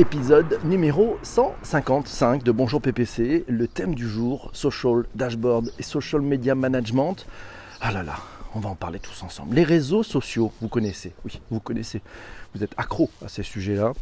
[0.00, 6.54] Épisode numéro 155 de Bonjour PPC, le thème du jour, social dashboard et social media
[6.54, 7.26] management.
[7.82, 8.16] Ah là là,
[8.54, 9.54] on va en parler tous ensemble.
[9.54, 12.00] Les réseaux sociaux, vous connaissez, oui, vous connaissez,
[12.54, 13.92] vous êtes accro à ces sujets-là.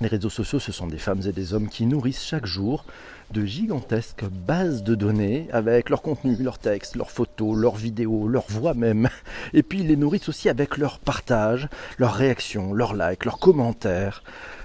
[0.00, 2.84] Les réseaux sociaux, ce sont des femmes et des hommes qui nourrissent chaque jour
[3.32, 8.48] de gigantesques bases de données avec leur contenu, leurs textes, leurs photos, leurs vidéos, leurs
[8.48, 9.08] voix même.
[9.54, 11.68] Et puis ils les nourrissent aussi avec leur partage,
[11.98, 14.22] leurs réactions, leurs likes, leurs commentaires.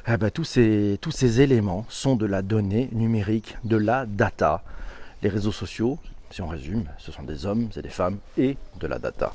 [0.08, 4.62] Eh ben, tous, ces, tous ces éléments sont de la donnée numérique, de la data.
[5.24, 5.98] Les réseaux sociaux,
[6.30, 9.34] si on résume, ce sont des hommes et des femmes et de la data.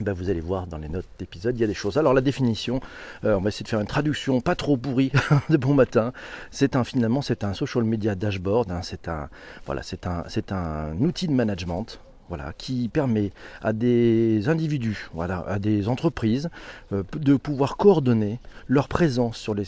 [0.00, 1.98] Ben, vous allez voir dans les notes d'épisode, il y a des choses.
[1.98, 2.80] Alors la définition,
[3.24, 5.12] euh, on va essayer de faire une traduction pas trop pourrie
[5.48, 6.12] de bon matin.
[6.50, 8.72] C'est un finalement c'est un social media dashboard.
[8.72, 8.80] Hein.
[8.82, 9.28] c'est un
[9.66, 15.44] voilà c'est un c'est un outil de management voilà, qui permet à des individus, voilà,
[15.46, 16.48] à des entreprises
[16.92, 19.64] euh, de pouvoir coordonner leur présence sur les,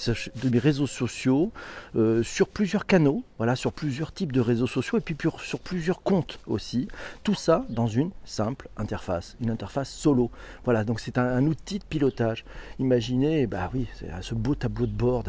[0.58, 1.52] réseaux sociaux,
[1.96, 6.02] euh, sur plusieurs canaux, voilà, sur plusieurs types de réseaux sociaux et puis sur plusieurs
[6.02, 6.88] comptes aussi.
[7.22, 10.30] Tout ça dans une simple interface, une interface solo.
[10.64, 12.44] Voilà, donc c'est un, outil de pilotage.
[12.78, 13.86] Imaginez, bah oui,
[14.22, 15.24] ce beau tableau de bord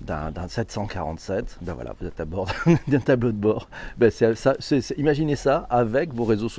[0.00, 1.58] d'un 747.
[1.62, 2.48] Ben voilà, vous êtes à bord
[2.88, 3.68] d'un tableau de bord.
[3.98, 4.32] Ben ça,
[4.96, 6.53] imaginez ça avec vos réseaux sociaux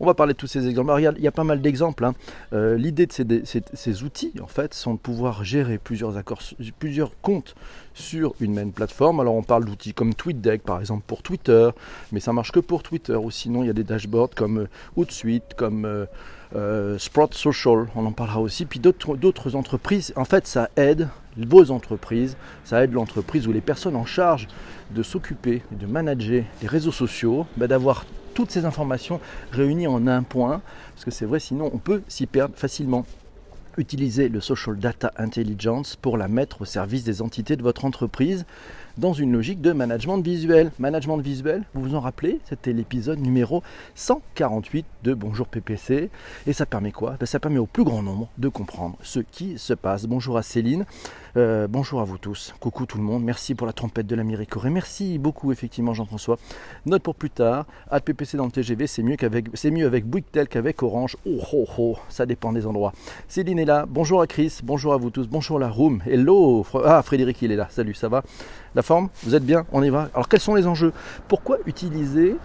[0.00, 0.92] on va parler de tous ces exemples.
[0.98, 2.04] il y a pas mal d'exemples.
[2.04, 2.14] Hein.
[2.52, 6.42] Euh, l'idée de ces, outils, en fait, sont de pouvoir gérer plusieurs, accords,
[6.78, 7.54] plusieurs comptes
[7.94, 9.20] sur une même plateforme.
[9.20, 11.70] Alors on parle d'outils comme TweetDeck par exemple pour Twitter,
[12.12, 13.16] mais ça marche que pour Twitter.
[13.16, 16.06] Ou sinon il y a des dashboards comme euh, Hootsuite, comme
[16.56, 18.64] euh, Sprout Social, on en parlera aussi.
[18.64, 23.96] Puis d'autres entreprises, en fait ça aide vos entreprises, ça aide l'entreprise ou les personnes
[23.96, 24.48] en charge
[24.90, 28.04] de s'occuper, de manager les réseaux sociaux, bah, d'avoir
[28.34, 29.20] toutes ces informations
[29.52, 30.62] réunies en un point,
[30.94, 33.04] parce que c'est vrai, sinon on peut s'y perdre facilement.
[33.76, 38.44] Utilisez le Social Data Intelligence pour la mettre au service des entités de votre entreprise
[38.98, 40.72] dans une logique de management visuel.
[40.78, 43.62] Management visuel, vous vous en rappelez, c'était l'épisode numéro
[43.94, 46.10] 148 de Bonjour PPC.
[46.46, 47.16] Et ça permet quoi?
[47.18, 50.06] Ben, Ça permet au plus grand nombre de comprendre ce qui se passe.
[50.06, 50.84] Bonjour à Céline.
[51.36, 54.50] Euh, bonjour à vous tous, coucou tout le monde, merci pour la trompette de l'Amérique
[54.50, 56.38] Corée, merci beaucoup effectivement Jean-François.
[56.86, 60.06] Note pour plus tard, à PPC dans le TGV, c'est mieux qu'avec c'est mieux avec
[60.06, 61.16] Bouygues qu'avec Orange.
[61.24, 62.92] Oh oh oh, ça dépend des endroits.
[63.28, 67.00] Céline est là, bonjour à Chris, bonjour à vous tous, bonjour la room, hello, ah
[67.02, 68.24] Frédéric il est là, salut, ça va?
[68.74, 69.08] La forme?
[69.22, 69.66] Vous êtes bien?
[69.70, 70.10] On y va?
[70.14, 70.92] Alors quels sont les enjeux?
[71.28, 72.36] Pourquoi utiliser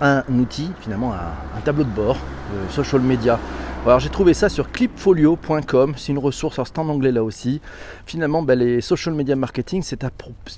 [0.00, 2.16] un outil, finalement un, tableau de bord,
[2.52, 3.38] de social media
[3.86, 7.60] alors j'ai trouvé ça sur clipfolio.com, c'est une ressource, alors c'est en anglais là aussi.
[8.06, 10.06] Finalement, ben, les social media marketing, c'est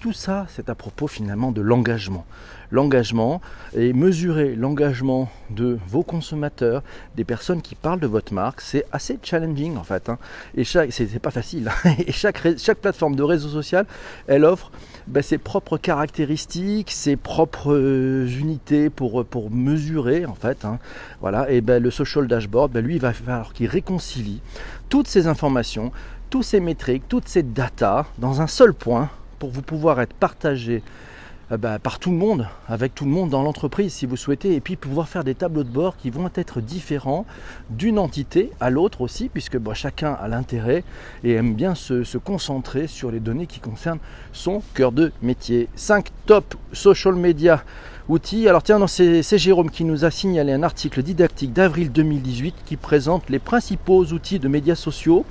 [0.01, 2.25] tout ça, c'est à propos finalement de l'engagement.
[2.71, 3.41] L'engagement
[3.75, 6.85] et mesurer l'engagement de vos consommateurs,
[7.17, 10.09] des personnes qui parlent de votre marque, c'est assez challenging en fait.
[10.09, 10.19] Hein.
[10.57, 11.69] Et chaque, c'est, pas facile.
[11.69, 11.95] Hein.
[12.07, 13.87] Et chaque, chaque plateforme de réseau social,
[14.29, 14.71] elle offre
[15.06, 20.65] ben, ses propres caractéristiques, ses propres euh, unités pour, pour mesurer en fait.
[20.65, 20.78] Hein.
[21.21, 21.50] Voilà.
[21.50, 24.41] Et ben, le social dashboard, ben, lui, il va falloir qu'il réconcilie
[24.89, 25.93] toutes ces informations,
[26.31, 30.77] tous ces métriques, toutes ces datas dans un seul point pour vous pouvoir être partagé
[30.77, 31.06] euh,
[31.51, 34.61] bah, par tout le monde, avec tout le monde dans l'entreprise si vous souhaitez, et
[34.61, 37.25] puis pouvoir faire des tableaux de bord qui vont être différents
[37.71, 40.83] d'une entité à l'autre aussi, puisque bah, chacun a l'intérêt
[41.23, 44.01] et aime bien se, concentrer sur les données qui concernent
[44.33, 45.69] son cœur de métier.
[45.77, 47.62] 5 top social media
[48.09, 48.49] outils.
[48.49, 53.31] Alors tiens, c'est Jérôme qui nous a signalé un article didactique d'avril 2018 qui présente
[53.31, 55.25] les principaux outils de médias sociaux.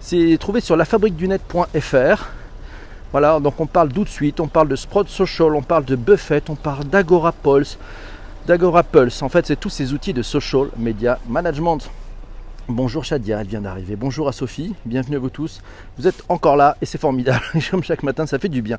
[0.00, 2.37] C'est trouvé sur lafabriquedunet.fr.
[3.10, 6.50] Voilà, donc on parle de suite, on parle de Sprout Social, on parle de Buffett,
[6.50, 7.78] on parle d'Agora Pulse.
[8.46, 11.90] D'Agora Pulse, en fait, c'est tous ces outils de social media management.
[12.70, 13.96] Bonjour Shadia, elle vient d'arriver.
[13.96, 15.62] Bonjour à Sophie, bienvenue à vous tous.
[15.96, 17.42] Vous êtes encore là et c'est formidable.
[17.70, 18.76] Comme chaque matin, ça fait du bien.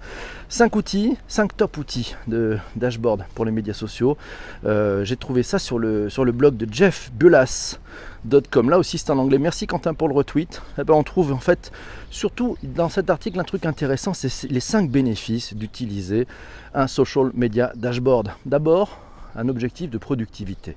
[0.47, 4.15] 5 outils, 5 top outils de dashboard pour les médias sociaux.
[4.63, 7.11] Euh, j'ai trouvé ça sur le, blog de Jeff.
[7.19, 9.39] Là aussi, c'est en anglais.
[9.39, 10.61] Merci Quentin pour le retweet.
[10.77, 11.71] Eh ben, on trouve en fait,
[12.11, 16.27] surtout dans cet article, un truc intéressant c'est les 5 bénéfices d'utiliser
[16.75, 18.29] un social media dashboard.
[18.45, 18.99] D'abord,
[19.47, 20.75] objectif de productivité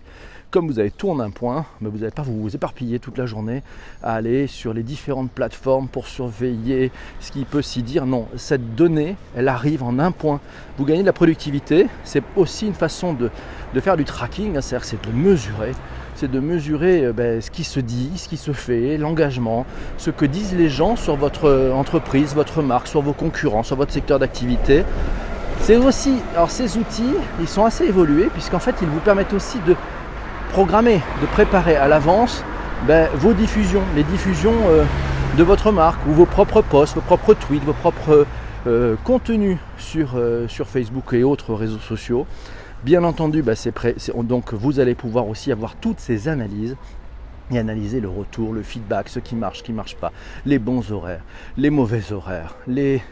[0.52, 3.24] comme vous avez tout en un point, mais vous n'allez pas vous éparpiller toute la
[3.24, 3.62] journée
[4.02, 8.04] à aller sur les différentes plateformes pour surveiller ce qui peut s'y dire.
[8.04, 10.40] Non, cette donnée, elle arrive en un point.
[10.76, 13.30] Vous gagnez de la productivité, c'est aussi une façon de,
[13.80, 15.72] faire du tracking, hein, c'est-à-dire c'est de mesurer
[16.14, 19.64] c'est de mesurer euh, ben, ce qui se dit, ce qui se fait, l'engagement,
[19.96, 23.76] ce que disent les gens sur votre euh, entreprise, votre marque, sur vos concurrents, sur
[23.76, 24.84] votre secteur d'activité.
[25.62, 29.58] C'est aussi, alors ces outils, ils sont assez évolués puisqu'en fait ils vous permettent aussi
[29.60, 29.76] de
[30.50, 32.44] programmer, de préparer à l'avance
[32.88, 34.82] ben, vos diffusions, les diffusions euh,
[35.38, 38.26] de votre marque ou vos propres posts, vos propres tweets, vos propres
[39.04, 40.16] contenus sur,
[40.66, 42.26] Facebook et autres réseaux sociaux.
[42.84, 43.54] Bien entendu, bah,
[44.16, 46.76] donc vous allez pouvoir aussi avoir toutes ces analyses
[47.52, 50.12] et analyser le retour, le feedback, ce qui marche, ce qui ne marche pas,
[50.44, 51.22] les bons horaires,
[51.56, 53.02] les mauvais horaires, les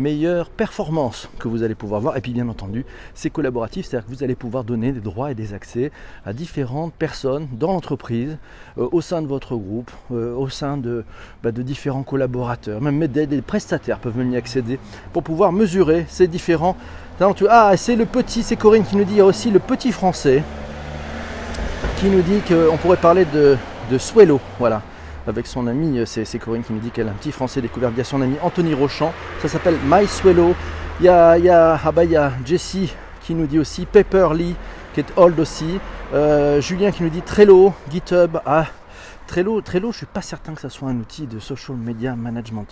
[0.00, 2.16] meilleures performances que vous allez pouvoir voir.
[2.16, 5.34] Et puis bien entendu, c'est collaboratif, c'est-à-dire que vous allez pouvoir donner des droits et
[5.34, 5.92] des accès
[6.26, 8.38] à différentes personnes dans l'entreprise,
[8.78, 11.04] euh, au sein de votre groupe, euh, au sein de,
[11.42, 14.78] bah, de, différents collaborateurs, même des, prestataires peuvent même y accéder
[15.12, 16.76] pour pouvoir mesurer ces différents
[17.50, 19.92] ah, c'est le petit, c'est Corinne qui nous dit, il y a aussi le petit
[19.92, 20.42] français
[21.98, 23.58] qui nous dit qu'on pourrait parler de,
[23.90, 24.80] de Swello, voilà,
[25.26, 27.90] avec son ami, euh, c'est Corinne qui nous dit qu'elle a un petit français découvert
[27.90, 30.06] via son ami Anthony Rochant, ça s'appelle My.
[31.00, 32.02] Il y a, ah bah,
[32.44, 34.54] Jessie qui nous dit aussi Pepper Lee
[34.92, 35.78] qui est old aussi,
[36.12, 38.66] euh, Julien qui nous dit Trello, GitHub, ah,
[39.30, 42.66] Trello, Trello, je suis pas certain que ça soit un outil de social media management.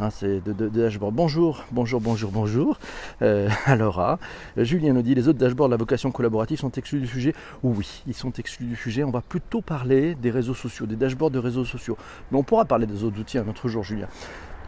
[0.00, 1.14] Hein, c'est de, dashboard.
[1.14, 2.80] Bonjour, bonjour, bonjour, bonjour.
[3.22, 4.18] Euh, alors, ah,
[4.56, 7.32] Julien nous dit les autres dashboards de la vocation collaborative sont exclus du sujet.
[7.62, 9.04] Oui, ils sont exclus du sujet.
[9.04, 11.96] On va plutôt parler des réseaux sociaux, des dashboards de réseaux sociaux.
[12.32, 14.08] Mais on pourra parler des autres outils un autre jour, Julien.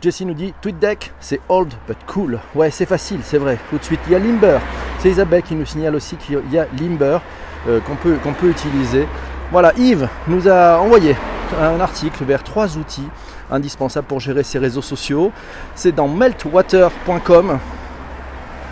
[0.01, 2.39] Jessie nous dit TweetDeck, c'est old but cool.
[2.55, 3.59] Ouais, c'est facile, c'est vrai.
[3.69, 4.61] Tout de suite, il y a Limber.
[5.01, 7.19] C'est Isabelle qui nous signale aussi qu'il y a Limber
[7.67, 9.09] euh, qu'on peut, qu'on peut utiliser.
[9.51, 11.17] Voilà, Yves nous a envoyé
[11.61, 13.09] un article vers trois outils
[13.51, 15.33] indispensables pour gérer ses réseaux sociaux.
[15.75, 17.59] C'est dans meltwater.com.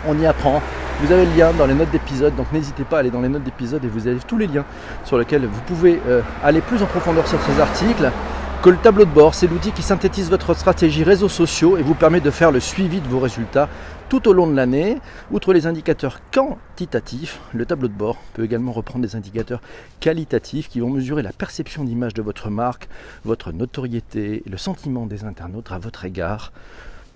[0.07, 0.61] On y apprend.
[1.01, 3.29] Vous avez le lien dans les notes d'épisode, donc n'hésitez pas à aller dans les
[3.29, 4.65] notes d'épisode et vous avez tous les liens
[5.03, 8.11] sur lesquels vous pouvez euh, aller plus en profondeur sur ces articles
[8.69, 12.21] le tableau de bord, c'est l'outil qui synthétise votre stratégie réseaux sociaux et vous permet
[12.21, 13.67] de faire le suivi de vos résultats
[14.07, 14.99] tout au long de l'année.
[15.31, 19.61] Outre les indicateurs quantitatifs, le tableau de bord peut également reprendre des indicateurs
[19.99, 22.87] qualitatifs qui vont mesurer la perception d'image de votre marque,
[23.25, 26.51] votre notoriété, le sentiment des internautes à votre égard.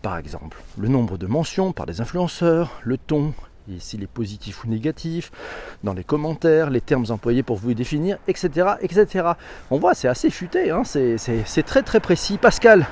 [0.01, 3.33] Par exemple, le nombre de mentions par des influenceurs, le ton,
[3.79, 5.31] s'il est positif ou négatif,
[5.83, 8.69] dans les commentaires, les termes employés pour vous définir, etc.
[8.81, 9.29] etc.
[9.71, 12.37] On voit, c'est assez futé, hein, c'est très très précis.
[12.37, 12.87] Pascal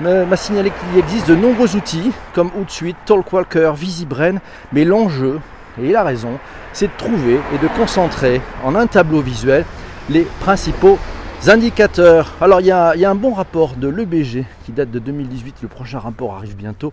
[0.00, 4.36] m'a signalé qu'il existe de nombreux outils comme Hootsuite, Talkwalker, VisiBrain,
[4.72, 5.40] mais l'enjeu,
[5.80, 6.38] et il a raison,
[6.72, 9.64] c'est de trouver et de concentrer en un tableau visuel
[10.08, 10.98] les principaux
[11.46, 12.34] indicateurs.
[12.40, 15.98] Alors il y, a, un bon rapport de l'EBG qui date de 2018, le prochain
[15.98, 16.92] rapport arrive bientôt,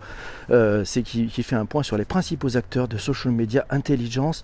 [0.52, 4.44] euh, c'est qui, fait un point sur les principaux acteurs de social media intelligence.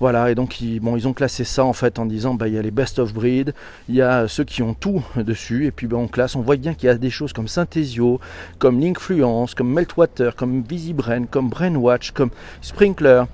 [0.00, 2.54] Voilà, et donc ils, bon, ils ont classé ça en fait en disant bah, il
[2.54, 3.54] y a les best of breed,
[3.88, 6.56] il y a ceux qui ont tout dessus, et puis bah, on classe, on voit
[6.56, 8.20] bien qu'il y a des choses comme Synthesio,
[8.58, 12.30] comme Linkfluence, comme Meltwater, comme VisiBrain, comme Brainwatch, comme
[12.60, 13.24] Sprinkler,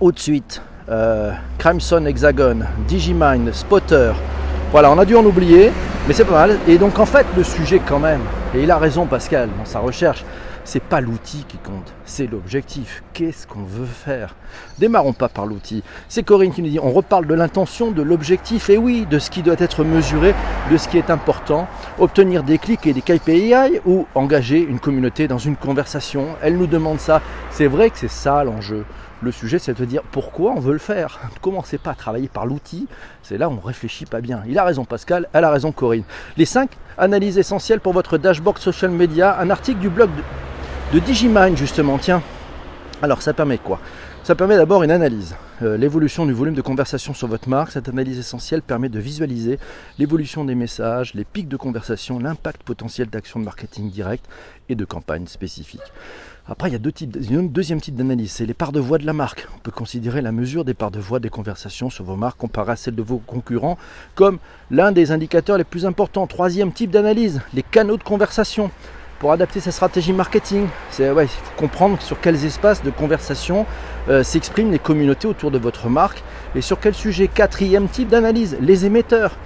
[0.00, 4.12] Haute-Suite, euh, Crimson Hexagon, Digimind, Spotter,
[4.72, 5.70] voilà, on a dû en oublier,
[6.08, 6.58] mais c'est pas mal.
[6.66, 8.22] Et donc en fait, le sujet quand même,
[8.54, 10.24] et il a raison Pascal dans sa recherche,
[10.64, 13.02] c'est pas l'outil qui compte, c'est l'objectif.
[13.12, 14.34] Qu'est-ce qu'on veut faire?
[14.78, 15.82] Démarrons pas par l'outil.
[16.08, 19.28] C'est Corinne qui nous dit on reparle de l'intention, de l'objectif, et oui, de ce
[19.28, 20.34] qui doit être mesuré,
[20.70, 25.28] de ce qui est important, obtenir des clics et des KPI ou engager une communauté
[25.28, 26.28] dans une conversation.
[26.40, 27.20] Elle nous demande ça.
[27.50, 28.86] C'est vrai que c'est ça l'enjeu.
[29.22, 31.20] Le sujet, c'est de dire pourquoi on veut le faire.
[31.40, 32.88] Commencez pas à travailler par l'outil,
[33.22, 34.42] c'est là où on réfléchit pas bien.
[34.48, 36.02] Il a raison Pascal, elle a raison Corinne.
[36.36, 40.10] Les 5 analyses essentielles pour votre dashboard social media, un article du blog
[40.92, 42.20] de, de Digimind justement, tiens.
[43.00, 43.78] Alors ça permet quoi?
[44.24, 45.34] Ça permet d'abord une analyse.
[45.62, 47.72] Euh, l'évolution du volume de conversation sur votre marque.
[47.72, 49.58] Cette analyse essentielle permet de visualiser
[49.98, 54.24] l'évolution des messages, les pics de conversation, l'impact potentiel d'actions de marketing direct
[54.68, 55.80] et de campagnes spécifiques.
[56.48, 57.16] Après, il y a deux types,
[57.52, 59.46] deuxième type d'analyse, c'est les parts de voix de la marque.
[59.54, 62.72] On peut considérer la mesure des parts de voix des conversations sur vos marques comparées
[62.72, 63.78] à celles de vos concurrents
[64.16, 66.26] comme l'un des indicateurs les plus importants.
[66.26, 68.72] Troisième type d'analyse, les canaux de conversation.
[69.20, 73.64] Pour adapter sa stratégie marketing, c'est ouais, il faut comprendre sur quels espaces de conversation
[74.08, 76.24] euh, s'expriment les communautés autour de votre marque
[76.56, 77.28] et sur quel sujet.
[77.28, 79.36] Quatrième type d'analyse, les émetteurs.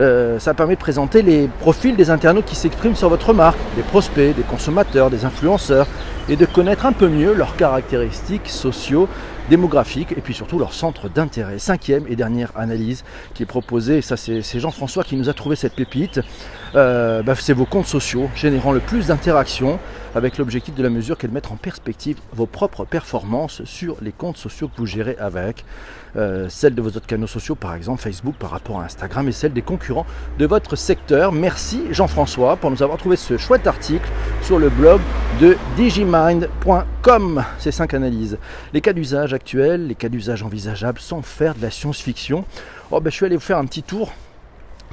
[0.00, 3.82] Euh, ça permet de présenter les profils des internautes qui s'expriment sur votre marque, des
[3.82, 5.88] prospects, des consommateurs, des influenceurs,
[6.28, 9.08] et de connaître un peu mieux leurs caractéristiques sociaux,
[9.48, 11.58] démographiques et puis surtout leur centre d'intérêt.
[11.58, 13.04] Cinquième et dernière analyse
[13.34, 16.20] qui est proposée, ça c'est Jean-François qui nous a trouvé cette pépite,
[16.74, 19.78] euh, bah, c'est vos comptes sociaux générant le plus d'interactions
[20.14, 24.12] avec l'objectif de la mesure qu'elle de mettre en perspective vos propres performances sur les
[24.12, 25.64] comptes sociaux que vous gérez avec,
[26.16, 29.32] euh, celles de vos autres canaux sociaux par exemple Facebook par rapport à Instagram et
[29.32, 30.06] celles des concurrents
[30.38, 31.32] de votre secteur.
[31.32, 34.08] Merci Jean-François pour nous avoir trouvé ce chouette article
[34.42, 35.00] sur le blog
[35.40, 37.44] de digimind.com.
[37.58, 38.38] Ces cinq analyses.
[38.72, 42.44] Les cas d'usage actuels, les cas d'usage envisageables sans faire de la science-fiction.
[42.90, 44.12] Oh, ben, je suis allé vous faire un petit tour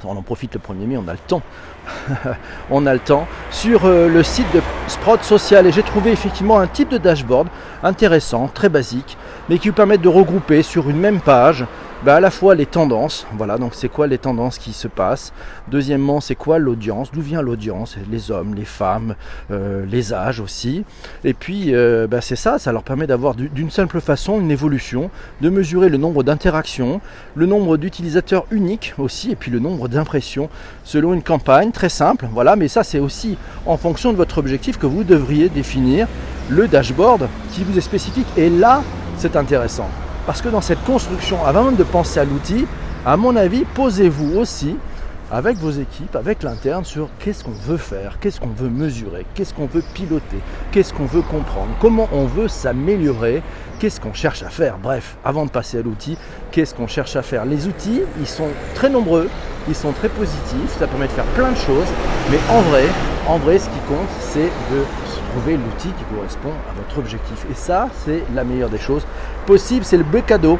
[0.04, 1.42] on en profite le 1er mai, on a le temps.
[2.70, 3.26] on a le temps.
[3.50, 7.48] Sur euh, le site de Sprout Social, et j'ai trouvé effectivement un type de dashboard
[7.82, 9.16] intéressant, très basique,
[9.48, 11.64] mais qui vous permet de regrouper sur une même page
[12.04, 15.32] bah, à la fois les tendances, voilà, donc c'est quoi les tendances qui se passent.
[15.68, 19.14] Deuxièmement, c'est quoi l'audience, d'où vient l'audience, les hommes, les femmes,
[19.50, 20.84] euh, les âges aussi.
[21.24, 25.10] Et puis, euh, bah, c'est ça, ça leur permet d'avoir d'une simple façon une évolution,
[25.40, 27.00] de mesurer le nombre d'interactions,
[27.34, 30.48] le nombre d'utilisateurs uniques aussi, et puis le nombre d'impressions
[30.84, 34.78] selon une campagne, très simple, voilà, mais ça c'est aussi en fonction de votre objectif
[34.78, 36.06] que vous devriez définir
[36.48, 38.26] le dashboard qui vous est spécifique.
[38.36, 38.82] Et là,
[39.16, 39.88] c'est intéressant.
[40.26, 42.66] Parce que dans cette construction, avant même de penser à l'outil,
[43.06, 44.76] à mon avis, posez-vous aussi
[45.30, 49.54] avec vos équipes, avec l'interne, sur qu'est-ce qu'on veut faire, qu'est-ce qu'on veut mesurer, qu'est-ce
[49.54, 50.38] qu'on veut piloter,
[50.72, 53.42] qu'est-ce qu'on veut comprendre, comment on veut s'améliorer,
[53.78, 54.78] qu'est-ce qu'on cherche à faire.
[54.78, 56.16] Bref, avant de passer à l'outil,
[56.52, 57.44] qu'est-ce qu'on cherche à faire.
[57.44, 59.28] Les outils, ils sont très nombreux,
[59.68, 61.88] ils sont très positifs, ça permet de faire plein de choses,
[62.30, 62.84] mais en vrai,
[63.28, 64.84] en vrai, ce qui compte, c'est de
[65.32, 67.44] trouver l'outil qui correspond à votre objectif.
[67.50, 69.04] Et ça, c'est la meilleure des choses
[69.46, 69.84] possibles.
[69.84, 70.58] C'est le beau cadeau.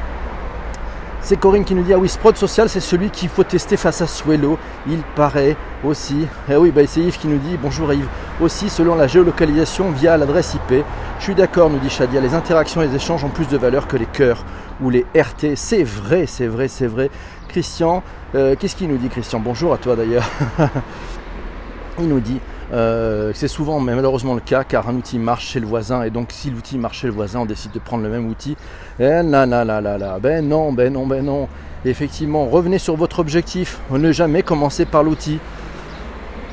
[1.20, 4.00] C'est Corinne qui nous dit Ah oui, Sprout Social, c'est celui qu'il faut tester face
[4.00, 4.58] à Swello.
[4.88, 6.26] Il paraît aussi.
[6.48, 8.06] Eh oui, bah, c'est Yves qui nous dit Bonjour Yves.
[8.40, 10.84] Aussi, selon la géolocalisation via l'adresse IP.
[11.18, 12.20] Je suis d'accord, nous dit Shadia.
[12.20, 14.44] Les interactions et les échanges ont plus de valeur que les cœurs
[14.80, 15.56] ou les RT.
[15.56, 17.10] C'est vrai, c'est vrai, c'est vrai.
[17.48, 18.04] Christian,
[18.36, 19.40] euh, qu'est-ce qu'il nous dit, Christian?
[19.40, 20.30] Bonjour à toi d'ailleurs.
[21.98, 22.38] Il nous dit
[22.72, 26.10] euh, c'est souvent mais malheureusement le cas car un outil marche chez le voisin et
[26.10, 28.56] donc si l'outil marche chez le voisin on décide de prendre le même outil.
[28.98, 31.48] Eh là là là là là, ben non, ben non, ben non.
[31.84, 33.78] effectivement, revenez sur votre objectif.
[33.90, 35.38] Ne jamais commencer par l'outil.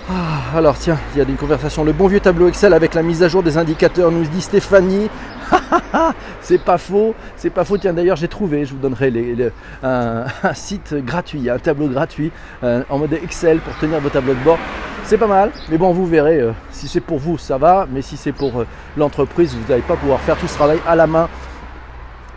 [0.09, 1.83] Ah, alors tiens, il y a une conversation.
[1.83, 5.09] Le bon vieux tableau Excel avec la mise à jour des indicateurs, nous dit Stéphanie.
[6.41, 7.77] c'est pas faux, c'est pas faux.
[7.77, 9.11] Tiens, d'ailleurs, j'ai trouvé, je vous donnerai
[9.83, 12.31] un, site gratuit, un tableau gratuit
[12.63, 14.59] euh, en mode Excel pour tenir vos tableaux de bord.
[15.05, 18.01] C'est pas mal, mais bon, vous verrez, euh, si c'est pour vous, ça va, mais
[18.01, 21.07] si c'est pour euh, l'entreprise, vous n'allez pas pouvoir faire tout ce travail à la
[21.07, 21.27] main.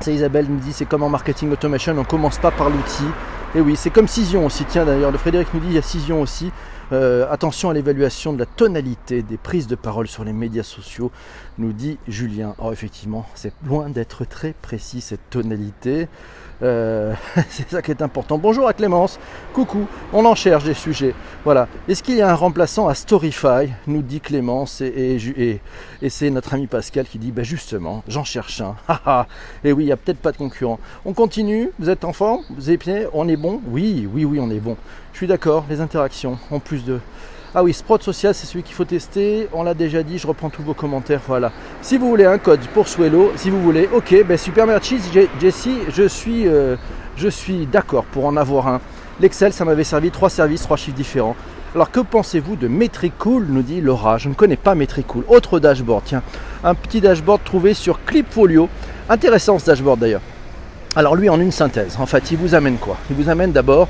[0.01, 3.07] C'est Isabelle nous dit, c'est comme en marketing automation, on commence pas par l'outil.
[3.55, 4.65] Et oui, c'est comme Cision aussi.
[4.65, 6.51] Tiens, d'ailleurs, le Frédéric nous dit, il y a Cision aussi.
[6.93, 11.11] Euh, attention à l'évaluation de la tonalité des prises de parole sur les médias sociaux,
[11.59, 12.55] nous dit Julien.
[12.59, 16.09] Oh, effectivement, c'est loin d'être très précis cette tonalité.
[16.63, 17.13] Euh,
[17.51, 18.39] c'est ça qui est important.
[18.39, 19.19] Bonjour à Clémence.
[19.53, 19.87] Coucou.
[20.13, 21.15] On en cherche des sujets.
[21.45, 21.69] Voilà.
[21.89, 24.81] Est-ce qu'il y a un remplaçant à Storyfy Nous dit Clémence.
[24.81, 25.61] Et,
[26.03, 28.77] et, c'est notre ami Pascal qui dit ben justement, j'en cherche un.
[29.65, 30.79] et oui, il n'y a peut-être pas de concurrent.
[31.05, 31.71] On continue.
[31.79, 32.43] Vous êtes en forme?
[32.51, 33.07] Vous êtes bien?
[33.13, 33.61] On est bon?
[33.69, 34.77] Oui, oui, oui, on est bon.
[35.13, 35.65] Je suis d'accord.
[35.69, 37.01] Les interactions en plus de
[37.59, 39.49] ah oui, Sprout Social, c'est celui qu'il faut tester.
[39.55, 41.23] On l'a déjà dit, je reprends tous vos commentaires.
[41.27, 41.53] Voilà.
[41.81, 44.99] Si vous voulez un code pour Swello, si vous voulez, ok, ben super merci
[45.41, 46.77] Jessie, je suis, euh,
[47.17, 48.83] je suis d'accord pour en avoir un.
[49.23, 51.35] L'Excel, ça m'avait servi trois services, trois chiffres différents.
[51.75, 54.19] Alors que pensez-vous de Metricool nous dit Laura.
[54.19, 55.25] Je ne connais pas Metricool.
[55.27, 56.23] Autre dashboard, tiens.
[56.63, 58.69] Un petit dashboard trouvé sur Clipfolio.
[59.09, 60.21] Intéressant ce dashboard d'ailleurs.
[60.95, 61.97] Alors lui en une synthèse.
[61.99, 62.99] En fait, il vous amène quoi?
[63.09, 63.89] Il vous amène d'abord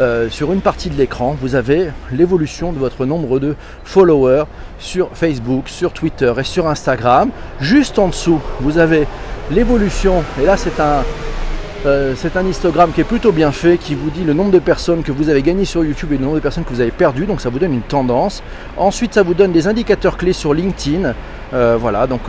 [0.00, 4.44] euh, sur une partie de l'écran, vous avez l'évolution de votre nombre de followers
[4.78, 7.30] sur Facebook, sur Twitter et sur Instagram.
[7.60, 9.06] Juste en dessous, vous avez
[9.52, 11.04] l'évolution, et là c'est un,
[11.86, 15.02] euh, un histogramme qui est plutôt bien fait, qui vous dit le nombre de personnes
[15.02, 17.26] que vous avez gagné sur YouTube et le nombre de personnes que vous avez perdu,
[17.26, 18.42] donc ça vous donne une tendance.
[18.76, 21.14] Ensuite, ça vous donne des indicateurs clés sur LinkedIn.
[21.52, 22.22] Euh, voilà, donc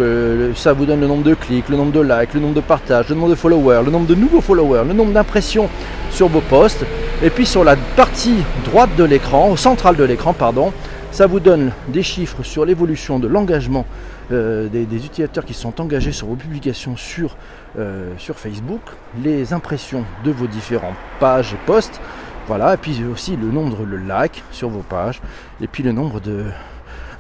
[0.55, 3.09] ça vous donne le nombre de clics, le nombre de likes, le nombre de partages,
[3.09, 5.67] le nombre de followers, le nombre de nouveaux followers, le nombre d'impressions
[6.11, 6.85] sur vos posts.
[7.23, 10.73] Et puis sur la partie droite de l'écran, au central de l'écran, pardon,
[11.11, 13.85] ça vous donne des chiffres sur l'évolution de l'engagement
[14.31, 17.37] euh, des, utilisateurs qui sont engagés sur vos publications sur,
[17.79, 18.81] euh, sur Facebook,
[19.23, 22.01] les impressions de vos différentes pages et posts,
[22.47, 25.21] voilà, et puis aussi le nombre de likes sur vos pages,
[25.61, 26.45] et puis le nombre de,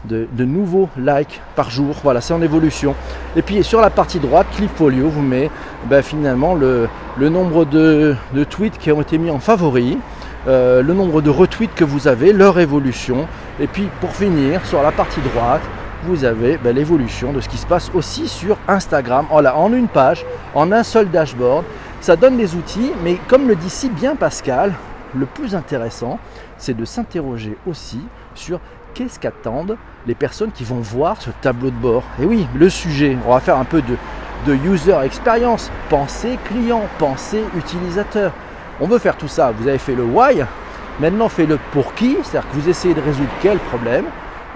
[0.05, 1.95] de, nouveaux likes par jour.
[2.03, 2.95] Voilà, c'est en évolution.
[3.35, 5.49] Et puis sur la partie droite, Clipfolio vous met
[5.89, 8.15] ben, finalement le, nombre de,
[8.49, 9.97] tweets qui ont été mis en favori,
[10.47, 13.27] euh, le nombre de retweets que vous avez, leur évolution.
[13.59, 15.61] Et puis pour finir, sur la partie droite,
[16.03, 19.25] vous avez ben, l'évolution de ce qui se passe aussi sur Instagram.
[19.29, 21.65] Voilà, en une page, en un seul dashboard.
[22.01, 24.73] Ça donne des outils, mais comme le dit si bien Pascal,
[25.15, 26.19] le plus intéressant,
[26.57, 27.99] c'est de s'interroger aussi
[28.35, 28.59] sur
[28.95, 32.03] qu'est-ce qu'attendent les personnes qui vont voir ce tableau de bord.
[32.19, 37.43] Et oui, le sujet, on va faire un peu de, user experience, pensée client, pensée
[37.57, 38.31] utilisateur.
[38.79, 39.51] On veut faire tout ça.
[39.51, 40.43] Vous avez fait le why,
[40.99, 44.05] maintenant fait le pour qui, c'est-à-dire que vous essayez de résoudre quel problème.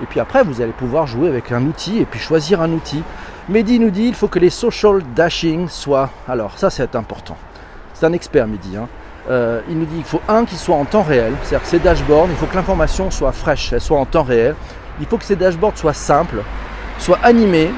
[0.01, 3.03] Et puis après, vous allez pouvoir jouer avec un outil et puis choisir un outil.
[3.49, 6.11] Mehdi nous dit il faut que les social dashing soient.
[6.27, 7.35] Alors, ça, c'est important.
[7.93, 8.77] C'est un expert, Mehdi.
[8.77, 8.87] Hein.
[9.29, 11.79] Euh, il nous dit qu'il faut un qui soit en temps réel, c'est-à-dire que ces
[11.79, 14.55] dashboards, il faut que l'information soit fraîche, elle soit en temps réel.
[14.99, 16.43] Il faut que ces dashboards soient simples,
[16.97, 17.71] soient animés.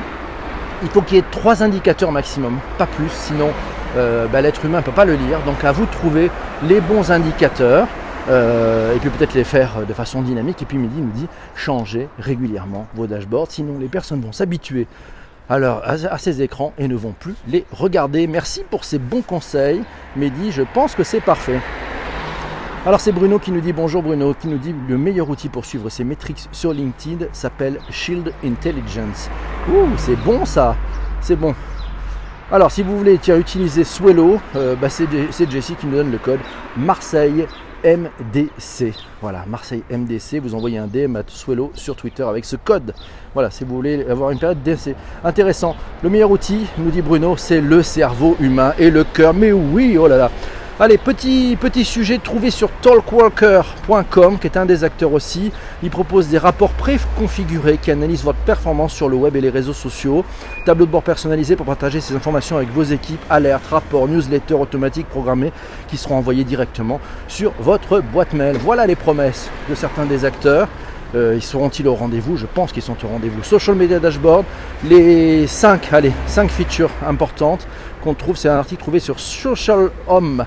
[0.83, 3.49] Il faut qu'il y ait trois indicateurs maximum, pas plus, sinon
[3.97, 5.39] euh, bah, l'être humain ne peut pas le lire.
[5.45, 6.31] Donc à vous de trouver
[6.63, 7.87] les bons indicateurs.
[8.29, 10.61] Euh, et puis peut-être les faire de façon dynamique.
[10.61, 14.87] Et puis Midi nous dit changez régulièrement vos dashboards, sinon les personnes vont s'habituer
[15.51, 18.27] à, à, ces écrans et ne vont plus les regarder.
[18.27, 19.83] Merci pour ces bons conseils,
[20.15, 21.59] Mehdi, je pense que c'est parfait.
[22.85, 25.65] Alors c'est Bruno qui nous dit bonjour Bruno, qui nous dit le meilleur outil pour
[25.65, 29.29] suivre ses métriques sur LinkedIn s'appelle Shield Intelligence.
[29.69, 30.75] Ouh, c'est bon ça,
[31.21, 31.53] c'est bon.
[32.53, 36.41] Alors, si vous voulez utiliser Swello, euh, bah, c'est Jessie qui nous donne le code
[36.75, 37.47] Marseille
[37.83, 38.93] MDC.
[39.21, 40.39] Voilà, Marseille MDC.
[40.41, 42.93] Vous envoyez un DM à Swello sur Twitter avec ce code.
[43.33, 44.95] Voilà, si vous voulez avoir une période d'essai.
[45.23, 45.75] Intéressant.
[46.03, 49.33] Le meilleur outil, nous dit Bruno, c'est le cerveau humain et le cœur.
[49.33, 50.31] Mais oui, oh là là.
[50.83, 55.51] Allez, petit, petit sujet trouvé sur talkwalker.com, qui est un des acteurs aussi.
[55.83, 59.73] Il propose des rapports préconfigurés qui analysent votre performance sur le web et les réseaux
[59.73, 60.25] sociaux.
[60.65, 63.21] Tableau de bord personnalisé pour partager ces informations avec vos équipes.
[63.29, 65.51] Alertes, rapports, newsletters automatiques programmés
[65.87, 68.57] qui seront envoyés directement sur votre boîte mail.
[68.57, 70.67] Voilà les promesses de certains des acteurs.
[71.13, 72.37] Euh, ils seront-ils au rendez-vous?
[72.37, 73.43] Je pense qu'ils sont au rendez-vous.
[73.43, 74.45] Social Media Dashboard,
[74.89, 77.67] les 5, allez, 5 features importantes
[78.03, 80.43] qu'on trouve, c'est un article trouvé sur Social Home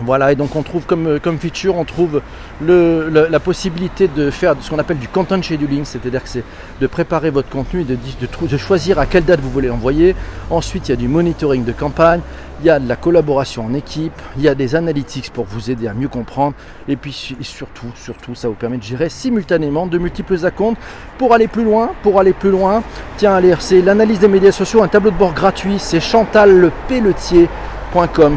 [0.00, 2.20] voilà, et donc on trouve comme, euh, feature, on trouve
[2.60, 6.44] la possibilité de faire ce qu'on appelle du content scheduling, c'est-à-dire que c'est
[6.80, 10.16] de préparer votre contenu et de, choisir à quelle date vous voulez l'envoyer.
[10.50, 12.20] Ensuite, il y a du monitoring de campagne,
[12.60, 15.70] il y a de la collaboration en équipe, il y a des analytics pour vous
[15.70, 16.54] aider à mieux comprendre,
[16.88, 20.76] et puis surtout, surtout, ça vous permet de gérer simultanément de multiples accounts
[21.18, 22.82] pour aller plus loin, pour aller plus loin.
[23.16, 26.72] Tiens, allez, c'est l'analyse des médias sociaux, un tableau de bord gratuit, c'est Chantal Le
[26.88, 27.48] Pelletier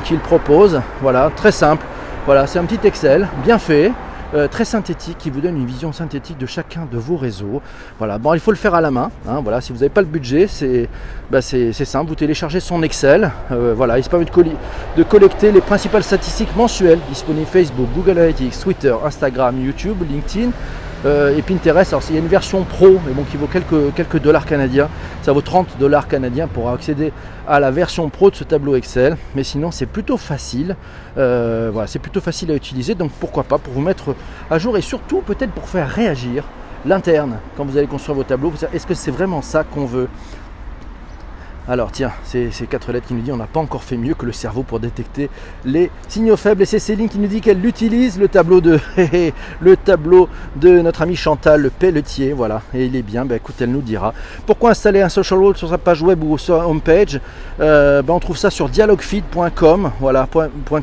[0.04, 0.82] qu'il propose.
[1.02, 1.86] Voilà, très simple.
[2.26, 3.92] Voilà, c'est un petit Excel bien fait.
[4.34, 7.62] Euh, très synthétique qui vous donne une vision synthétique de chacun de vos réseaux.
[7.98, 9.10] Voilà, bon, il faut le faire à la main.
[9.26, 10.90] Hein, voilà, si vous n'avez pas le budget, c'est
[11.32, 12.10] bah, simple.
[12.10, 13.32] Vous téléchargez son Excel.
[13.54, 18.60] Euh, voilà, il se permet de, collecter les principales statistiques mensuelles disponibles Facebook, Google Analytics,
[18.60, 20.52] Twitter, Instagram, YouTube, LinkedIn.
[21.06, 24.20] Euh, et Pinterest, alors il y a une version pro, mais bon, qui vaut quelques
[24.20, 24.90] dollars canadiens.
[25.28, 27.12] Ça vaut 30 dollars canadiens pour accéder
[27.50, 29.18] à la version pro de ce tableau Excel.
[29.36, 30.78] Mais sinon, c'est plutôt facile.
[31.18, 32.96] Euh, voilà, c'est plutôt facile à utiliser.
[32.96, 34.16] Donc pourquoi pas pour vous mettre
[34.50, 36.46] à jour et surtout peut-être pour faire réagir
[36.86, 38.54] l'interne quand vous allez construire vos tableaux.
[38.74, 40.08] Est-ce que c'est vraiment ça qu'on veut?
[41.70, 44.14] Alors tiens, c'est ces quatre lettres qui nous dit on n'a pas encore fait mieux
[44.14, 45.30] que le cerveau pour détecter
[45.66, 46.62] les signaux faibles.
[46.62, 48.80] Et c'est Céline qui nous dit qu'elle utilise le tableau de
[49.60, 52.32] le tableau de notre ami Chantal Le Pelletier.
[52.32, 53.26] Voilà, et il est bien.
[53.26, 54.14] Ben, écoute, elle nous dira.
[54.46, 57.20] Pourquoi installer un social wall sur sa page web ou sur sa homepage?
[57.60, 59.92] Euh, ben, On trouve ça sur dialoguefeed.com.
[60.00, 60.26] Voilà,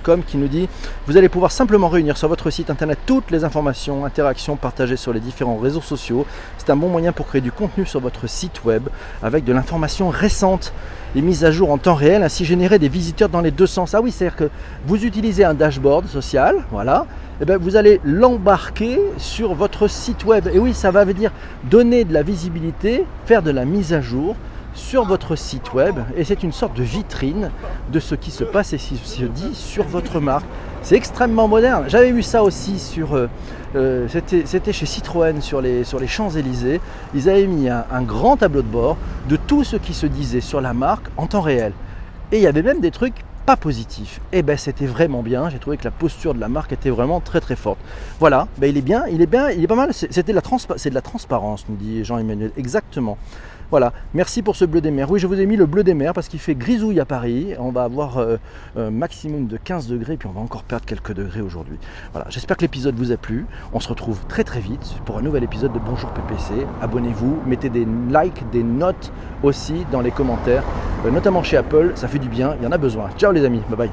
[0.03, 0.69] .com qui nous dit
[1.07, 5.15] vous allez pouvoir simplement réunir sur votre site internet toutes les informations, interactions partagées sur
[5.15, 6.27] les différents réseaux sociaux.
[6.59, 8.91] C'est un bon moyen pour créer du contenu sur votre site web
[9.23, 10.74] avec de l'information récente
[11.15, 13.95] les mises à jour en temps réel, ainsi générer des visiteurs dans les deux sens.
[13.95, 14.51] Ah oui, c'est-à-dire que
[14.87, 17.07] vous utilisez un dashboard social, voilà,
[17.41, 20.49] et eh bien vous allez l'embarquer sur votre site web.
[20.53, 21.33] Et oui, ça va veut dire
[21.71, 24.37] donner de la visibilité, faire de la mise à jour
[24.75, 27.51] sur votre site web, et c'est une sorte de vitrine
[27.93, 30.47] de ce qui se passe et ce qui se dit sur votre marque.
[30.83, 31.85] C'est extrêmement moderne.
[31.89, 33.15] J'avais vu ça aussi sur.
[33.15, 33.29] Euh,
[33.75, 34.07] euh,
[34.45, 36.81] c'était chez Citroën sur les, sur les Champs-Élysées.
[37.15, 38.97] Ils avaient mis un, grand tableau de bord
[39.29, 41.73] de tout ce qui se disait sur la marque en temps réel.
[42.33, 44.21] Et il y avait même des trucs pas positifs.
[44.33, 45.51] Et eh ben c'était vraiment bien.
[45.51, 47.79] J'ai trouvé que la posture de la marque était vraiment très très forte.
[48.19, 49.93] Voilà, ben, il est bien, il est bien, il est pas mal.
[49.93, 52.53] C'était la, de la transparence, nous dit Jean-Emmanuel.
[52.57, 53.19] Exactement.
[53.71, 55.11] Voilà, merci pour ce bleu des mers.
[55.11, 57.55] Oui, je vous ai mis le bleu des mers parce qu'il fait grisouille à Paris.
[57.59, 58.37] On va avoir un euh,
[58.77, 61.79] euh, maximum de 15 degrés, puis on va encore perdre quelques degrés aujourd'hui.
[62.13, 63.47] Voilà, j'espère que l'épisode vous a plu.
[63.73, 66.67] On se retrouve très très vite pour un nouvel épisode de Bonjour PPC.
[66.83, 70.65] Abonnez-vous, mettez des likes, des notes aussi dans les commentaires,
[71.07, 71.93] euh, notamment chez Apple.
[71.95, 73.11] Ça fait du bien, il y en a besoin.
[73.19, 73.91] Ciao les amis, bye bye.